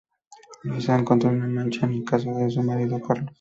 [0.63, 3.29] Luisa, encontró una mancha en el saco de su marido Carlos.